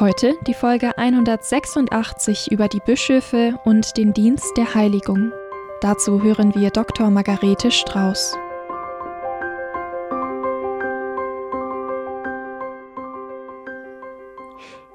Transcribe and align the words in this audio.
Heute 0.00 0.34
die 0.44 0.54
Folge 0.54 0.98
186 0.98 2.50
über 2.50 2.66
die 2.66 2.80
Bischöfe 2.80 3.60
und 3.64 3.96
den 3.96 4.12
Dienst 4.12 4.56
der 4.56 4.74
Heiligung. 4.74 5.30
Dazu 5.82 6.20
hören 6.20 6.52
wir 6.56 6.70
Dr. 6.70 7.10
Margarete 7.10 7.70
Strauß. 7.70 8.36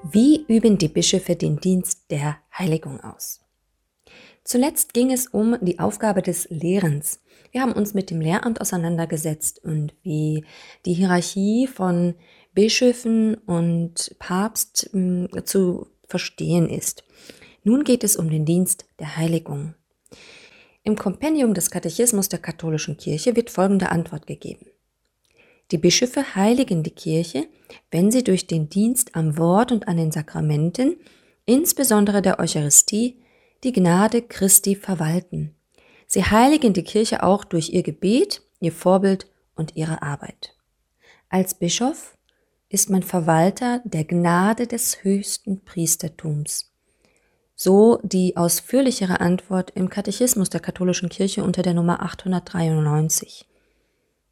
Wie 0.04 0.44
üben 0.50 0.78
die 0.78 0.90
Bischöfe 0.90 1.38
den 1.38 1.62
Dienst 1.62 2.12
der 2.12 2.36
Heiligung 2.58 3.00
aus? 3.00 3.40
Zuletzt 4.44 4.94
ging 4.94 5.14
es 5.14 5.28
um 5.28 5.56
die 5.62 5.80
Aufgabe 5.80 6.22
des 6.22 6.50
Lehrens. 6.50 7.22
Wir 7.52 7.62
haben 7.62 7.72
uns 7.72 7.94
mit 7.94 8.10
dem 8.10 8.20
Lehramt 8.20 8.60
auseinandergesetzt 8.60 9.64
und 9.64 9.94
wie 10.04 10.44
die 10.86 10.94
Hierarchie 10.94 11.68
von 11.68 12.16
Bischöfen 12.60 13.36
und 13.36 14.18
Papst 14.20 14.90
hm, 14.92 15.30
zu 15.46 15.88
verstehen 16.10 16.70
ist. 16.70 17.06
Nun 17.64 17.86
geht 17.86 18.04
es 18.04 18.18
um 18.18 18.30
den 18.30 18.44
Dienst 18.44 18.86
der 19.00 19.16
Heiligung. 19.16 19.76
Im 20.84 20.98
Kompendium 20.98 21.54
des 21.54 21.72
Katechismus 21.72 22.28
der 22.28 22.40
katholischen 22.40 22.98
Kirche 22.98 23.38
wird 23.38 23.50
folgende 23.50 23.92
Antwort 23.94 24.28
gegeben. 24.28 24.66
Die 25.72 25.78
Bischöfe 25.78 26.36
heiligen 26.36 26.84
die 26.84 26.92
Kirche, 26.92 27.48
wenn 27.92 28.12
sie 28.12 28.26
durch 28.26 28.46
den 28.46 28.68
Dienst 28.68 29.16
am 29.16 29.38
Wort 29.38 29.72
und 29.72 29.88
an 29.88 29.96
den 29.96 30.12
Sakramenten, 30.12 30.98
insbesondere 31.46 32.22
der 32.22 32.40
Eucharistie, 32.42 33.22
die 33.64 33.72
Gnade 33.72 34.22
Christi 34.22 34.76
verwalten. 34.76 35.56
Sie 36.08 36.26
heiligen 36.26 36.74
die 36.74 36.84
Kirche 36.84 37.24
auch 37.24 37.46
durch 37.46 37.70
ihr 37.70 37.84
Gebet, 37.84 38.42
ihr 38.60 38.74
Vorbild 38.74 39.28
und 39.56 39.78
ihre 39.78 40.02
Arbeit. 40.02 40.58
Als 41.30 41.54
Bischof 41.54 42.18
ist 42.70 42.90
man 42.90 43.02
Verwalter 43.02 43.82
der 43.84 44.06
Gnade 44.06 44.68
des 44.68 45.04
höchsten 45.04 45.62
Priestertums. 45.66 46.72
So 47.56 48.00
die 48.04 48.38
ausführlichere 48.38 49.20
Antwort 49.20 49.72
im 49.72 49.90
Katechismus 49.90 50.50
der 50.50 50.62
katholischen 50.62 51.10
Kirche 51.10 51.44
unter 51.44 51.64
der 51.64 51.74
Nummer 51.74 52.02
893. 52.04 53.48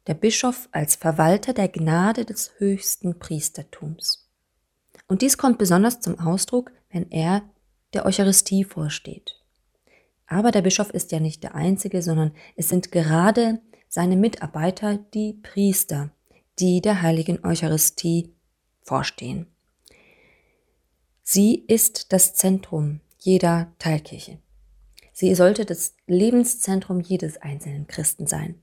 Der 0.06 0.14
Bischof 0.14 0.68
als 0.72 0.96
Verwalter 0.96 1.52
der 1.52 1.68
Gnade 1.68 2.24
des 2.24 2.52
höchsten 2.58 3.18
Priestertums. 3.18 4.26
Und 5.08 5.20
dies 5.20 5.36
kommt 5.36 5.58
besonders 5.58 6.00
zum 6.00 6.18
Ausdruck, 6.18 6.70
wenn 6.90 7.10
er 7.10 7.42
der 7.92 8.06
Eucharistie 8.06 8.64
vorsteht. 8.64 9.42
Aber 10.26 10.50
der 10.50 10.62
Bischof 10.62 10.90
ist 10.90 11.10
ja 11.12 11.20
nicht 11.20 11.42
der 11.42 11.54
Einzige, 11.54 12.02
sondern 12.02 12.32
es 12.56 12.68
sind 12.68 12.92
gerade 12.92 13.60
seine 13.88 14.16
Mitarbeiter, 14.16 14.98
die 15.12 15.32
Priester, 15.34 16.10
die 16.58 16.80
der 16.80 17.02
heiligen 17.02 17.44
Eucharistie 17.44 18.34
vorstehen. 18.82 19.46
Sie 21.22 21.64
ist 21.66 22.12
das 22.12 22.34
Zentrum 22.34 23.00
jeder 23.18 23.72
Teilkirche. 23.78 24.38
Sie 25.12 25.34
sollte 25.34 25.64
das 25.64 25.94
Lebenszentrum 26.06 27.00
jedes 27.00 27.36
einzelnen 27.38 27.86
Christen 27.86 28.26
sein. 28.26 28.62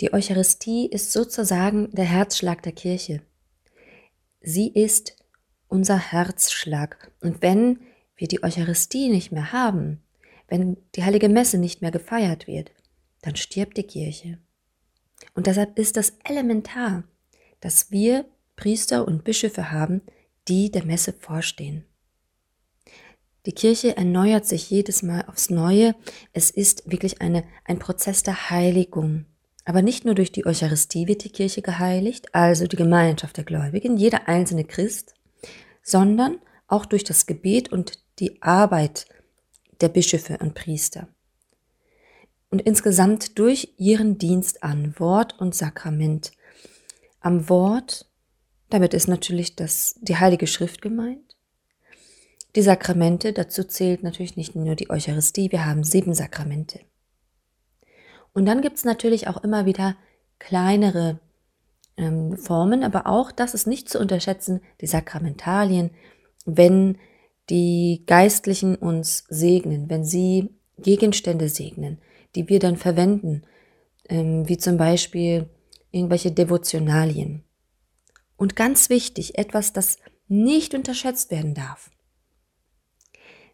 Die 0.00 0.12
Eucharistie 0.12 0.86
ist 0.86 1.12
sozusagen 1.12 1.90
der 1.92 2.04
Herzschlag 2.04 2.62
der 2.62 2.72
Kirche. 2.72 3.22
Sie 4.40 4.68
ist 4.68 5.16
unser 5.68 5.98
Herzschlag. 5.98 7.10
Und 7.20 7.42
wenn 7.42 7.80
wir 8.16 8.28
die 8.28 8.42
Eucharistie 8.42 9.08
nicht 9.08 9.32
mehr 9.32 9.52
haben, 9.52 10.02
wenn 10.48 10.76
die 10.94 11.02
heilige 11.02 11.28
Messe 11.28 11.58
nicht 11.58 11.82
mehr 11.82 11.90
gefeiert 11.90 12.46
wird, 12.46 12.70
dann 13.22 13.36
stirbt 13.36 13.76
die 13.76 13.82
Kirche. 13.82 14.38
Und 15.36 15.46
deshalb 15.46 15.78
ist 15.78 15.96
es 15.96 16.14
elementar, 16.24 17.04
dass 17.60 17.90
wir 17.90 18.24
Priester 18.56 19.06
und 19.06 19.22
Bischöfe 19.22 19.70
haben, 19.70 20.00
die 20.48 20.70
der 20.70 20.84
Messe 20.84 21.12
vorstehen. 21.12 21.84
Die 23.44 23.52
Kirche 23.52 23.96
erneuert 23.96 24.46
sich 24.46 24.70
jedes 24.70 25.02
Mal 25.02 25.24
aufs 25.28 25.50
Neue. 25.50 25.94
Es 26.32 26.50
ist 26.50 26.90
wirklich 26.90 27.20
eine, 27.20 27.44
ein 27.64 27.78
Prozess 27.78 28.24
der 28.24 28.50
Heiligung. 28.50 29.26
Aber 29.64 29.82
nicht 29.82 30.04
nur 30.04 30.14
durch 30.14 30.32
die 30.32 30.46
Eucharistie 30.46 31.06
wird 31.06 31.22
die 31.22 31.30
Kirche 31.30 31.60
geheiligt, 31.60 32.34
also 32.34 32.66
die 32.66 32.76
Gemeinschaft 32.76 33.36
der 33.36 33.44
Gläubigen, 33.44 33.96
jeder 33.96 34.28
einzelne 34.28 34.64
Christ, 34.64 35.14
sondern 35.82 36.38
auch 36.66 36.86
durch 36.86 37.04
das 37.04 37.26
Gebet 37.26 37.70
und 37.70 38.02
die 38.18 38.42
Arbeit 38.42 39.06
der 39.80 39.90
Bischöfe 39.90 40.38
und 40.38 40.54
Priester. 40.54 41.08
Und 42.50 42.62
insgesamt 42.62 43.38
durch 43.38 43.74
ihren 43.76 44.18
Dienst 44.18 44.62
an 44.62 44.94
Wort 44.98 45.38
und 45.38 45.54
Sakrament. 45.54 46.32
Am 47.20 47.48
Wort 47.48 48.06
damit 48.70 48.94
ist 48.94 49.08
natürlich 49.08 49.56
das, 49.56 49.94
die 50.00 50.16
Heilige 50.16 50.46
Schrift 50.46 50.82
gemeint. 50.82 51.36
Die 52.56 52.62
Sakramente, 52.62 53.32
dazu 53.32 53.64
zählt 53.64 54.02
natürlich 54.02 54.36
nicht 54.36 54.56
nur 54.56 54.74
die 54.74 54.90
Eucharistie, 54.90 55.52
wir 55.52 55.66
haben 55.66 55.84
sieben 55.84 56.14
Sakramente. 56.14 56.80
Und 58.32 58.46
dann 58.46 58.62
gibt 58.62 58.76
es 58.76 58.84
natürlich 58.84 59.28
auch 59.28 59.42
immer 59.42 59.66
wieder 59.66 59.96
kleinere 60.38 61.20
ähm, 61.96 62.36
Formen, 62.36 62.82
aber 62.82 63.06
auch, 63.06 63.30
das 63.30 63.54
ist 63.54 63.66
nicht 63.66 63.88
zu 63.88 63.98
unterschätzen, 63.98 64.60
die 64.80 64.86
Sakramentalien, 64.86 65.90
wenn 66.44 66.98
die 67.48 68.02
Geistlichen 68.06 68.74
uns 68.74 69.24
segnen, 69.28 69.88
wenn 69.88 70.04
sie 70.04 70.50
Gegenstände 70.78 71.48
segnen, 71.48 71.98
die 72.36 72.48
wir 72.48 72.60
dann 72.60 72.76
verwenden, 72.76 73.42
ähm, 74.08 74.48
wie 74.48 74.58
zum 74.58 74.76
Beispiel 74.76 75.48
irgendwelche 75.90 76.30
Devotionalien. 76.30 77.42
Und 78.36 78.54
ganz 78.54 78.90
wichtig, 78.90 79.38
etwas, 79.38 79.72
das 79.72 79.98
nicht 80.28 80.74
unterschätzt 80.74 81.30
werden 81.30 81.54
darf. 81.54 81.90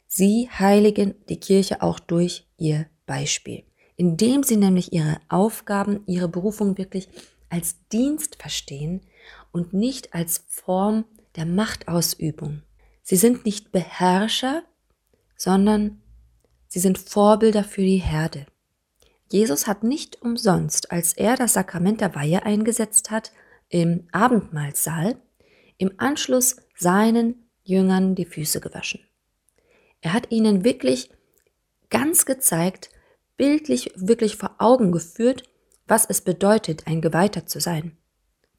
Sie 0.07 0.51
heiligen 0.51 1.15
die 1.29 1.41
Kirche 1.41 1.81
auch 1.81 1.99
durch 1.99 2.47
ihr 2.59 2.87
Beispiel, 3.07 3.63
indem 3.97 4.43
sie 4.43 4.57
nämlich 4.57 4.93
ihre 4.93 5.19
Aufgaben, 5.29 6.01
ihre 6.07 6.29
Berufung 6.29 6.77
wirklich 6.77 7.09
als 7.49 7.77
Dienst 7.89 8.37
verstehen 8.37 9.03
und 9.53 9.73
nicht 9.73 10.15
als 10.15 10.45
Form 10.49 11.05
der 11.37 11.47
Machtausübung. 11.47 12.63
Sie 13.03 13.17
sind 13.17 13.45
nicht 13.45 13.73
Beherrscher, 13.73 14.65
sondern 15.37 16.03
sie 16.69 16.81
sind 16.81 16.99
Vorbilder 16.99 17.65
für 17.65 17.83
die 17.83 17.99
Herde. 17.99 18.47
Jesus 19.33 19.67
hat 19.67 19.83
nicht 19.83 20.21
umsonst, 20.21 20.93
als 20.93 21.15
er 21.15 21.37
das 21.37 21.55
Sakrament 21.55 22.03
der 22.03 22.15
Weihe 22.15 22.45
eingesetzt 22.45 23.11
hat, 23.11 23.33
im 23.71 24.07
Abendmahlsaal 24.13 25.17
im 25.79 25.93
Anschluss 25.97 26.57
seinen 26.77 27.49
Jüngern 27.65 28.15
die 28.15 28.27
Füße 28.27 28.61
gewaschen. 28.61 29.01
Er 30.03 30.13
hat 30.13 30.31
ihnen 30.31 30.65
wirklich 30.65 31.11
ganz 31.89 32.27
gezeigt, 32.27 32.91
bildlich 33.39 33.91
wirklich 33.97 34.37
vor 34.37 34.57
Augen 34.59 34.93
geführt, 34.93 35.45
was 35.89 36.05
es 36.05 36.21
bedeutet, 36.21 36.87
ein 36.87 37.01
Geweihter 37.01 37.47
zu 37.47 37.59
sein. 37.59 37.97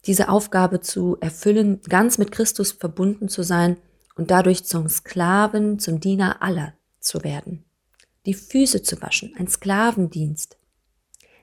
Diese 0.07 0.27
Aufgabe 0.27 0.81
zu 0.81 1.17
erfüllen, 1.21 1.81
ganz 1.83 2.17
mit 2.17 2.31
Christus 2.31 2.71
verbunden 2.71 3.29
zu 3.29 3.43
sein 3.43 3.77
und 4.15 4.31
dadurch 4.31 4.65
zum 4.65 4.89
Sklaven, 4.89 5.77
zum 5.77 5.99
Diener 5.99 6.41
aller 6.41 6.73
zu 6.99 7.23
werden. 7.23 7.63
Die 8.25 8.33
Füße 8.33 8.81
zu 8.81 9.01
waschen, 9.03 9.35
ein 9.37 9.47
Sklavendienst. 9.47 10.57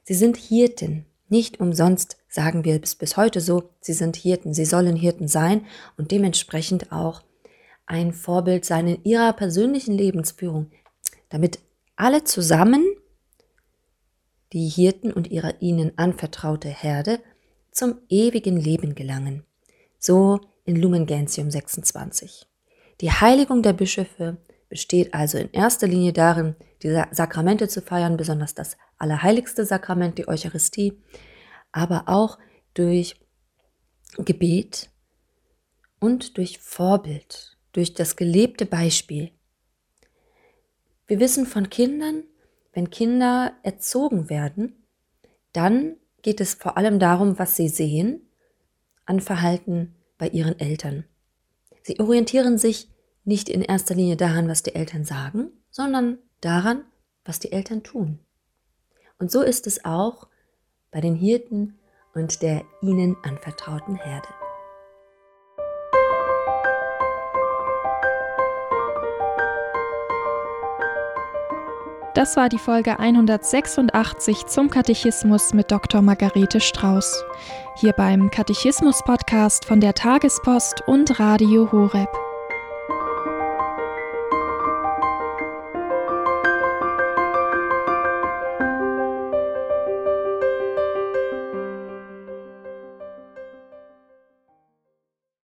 Sie 0.04 0.14
sind 0.14 0.36
Hirten, 0.36 1.06
nicht 1.28 1.60
umsonst 1.60 2.16
sagen 2.28 2.64
wir 2.64 2.80
es 2.82 2.94
bis 2.94 3.16
heute 3.16 3.40
so, 3.40 3.70
sie 3.80 3.92
sind 3.92 4.16
Hirten, 4.16 4.52
sie 4.54 4.64
sollen 4.64 4.96
Hirten 4.96 5.28
sein 5.28 5.66
und 5.96 6.10
dementsprechend 6.10 6.90
auch 6.92 7.22
ein 7.86 8.12
Vorbild 8.12 8.64
sein 8.64 8.86
in 8.86 9.04
ihrer 9.04 9.32
persönlichen 9.32 9.94
Lebensführung, 9.94 10.70
damit 11.28 11.58
alle 11.96 12.24
zusammen, 12.24 12.84
die 14.52 14.68
Hirten 14.68 15.12
und 15.12 15.30
ihre 15.30 15.56
ihnen 15.60 15.96
anvertraute 15.98 16.68
Herde, 16.68 17.20
zum 17.70 17.98
ewigen 18.08 18.56
Leben 18.56 18.94
gelangen. 18.94 19.44
So 19.98 20.40
in 20.64 20.76
Lumen 20.76 21.06
Gentium 21.06 21.50
26. 21.50 22.46
Die 23.00 23.10
Heiligung 23.10 23.62
der 23.62 23.72
Bischöfe 23.72 24.38
besteht 24.70 25.12
also 25.12 25.36
in 25.36 25.50
erster 25.50 25.86
Linie 25.86 26.14
darin, 26.14 26.56
die 26.82 27.02
Sakramente 27.10 27.68
zu 27.68 27.82
feiern, 27.82 28.16
besonders 28.16 28.54
das 28.54 28.78
allerheiligste 28.96 29.66
Sakrament, 29.66 30.16
die 30.16 30.28
Eucharistie, 30.28 30.98
aber 31.72 32.04
auch 32.06 32.38
durch 32.72 33.20
Gebet 34.16 34.88
und 35.98 36.38
durch 36.38 36.58
Vorbild. 36.58 37.58
durch 37.72 37.94
das 37.94 38.16
gelebte 38.16 38.66
Beispiel. 38.66 39.30
Wir 41.06 41.20
wissen 41.20 41.46
von 41.46 41.70
Kindern, 41.70 42.24
wenn 42.72 42.90
Kinder 42.90 43.52
erzogen 43.62 44.28
werden, 44.28 44.84
dann 45.52 45.96
geht 46.22 46.40
es 46.40 46.54
vor 46.54 46.76
allem 46.76 46.98
darum, 46.98 47.38
was 47.38 47.54
sie 47.54 47.68
sehen 47.68 48.28
an 49.06 49.20
Verhalten 49.20 49.94
bei 50.18 50.28
ihren 50.28 50.58
Eltern. 50.58 51.04
Sie 51.82 52.00
orientieren 52.00 52.58
sich 52.58 52.88
nicht 53.24 53.48
in 53.48 53.62
erster 53.62 53.94
Linie 53.94 54.16
daran, 54.16 54.48
was 54.48 54.62
die 54.62 54.74
Eltern 54.74 55.04
sagen, 55.04 55.50
sondern 55.70 56.18
daran, 56.40 56.84
was 57.24 57.38
die 57.38 57.52
Eltern 57.52 57.82
tun. 57.82 58.20
Und 59.18 59.30
so 59.30 59.42
ist 59.42 59.66
es 59.66 59.84
auch 59.84 60.28
bei 60.90 61.00
den 61.00 61.14
Hirten 61.14 61.78
und 62.14 62.42
der 62.42 62.64
ihnen 62.82 63.16
anvertrauten 63.22 63.96
Herde. 63.96 64.28
Das 72.14 72.36
war 72.36 72.48
die 72.48 72.58
Folge 72.58 72.98
186 72.98 74.46
zum 74.46 74.68
Katechismus 74.68 75.54
mit 75.54 75.70
Dr. 75.70 76.02
Margarete 76.02 76.60
Strauß. 76.60 77.24
Hier 77.76 77.92
beim 77.92 78.30
Katechismus-Podcast 78.30 79.64
von 79.64 79.80
der 79.80 79.94
Tagespost 79.94 80.82
und 80.88 81.20
Radio 81.20 81.70
Horeb. 81.70 82.29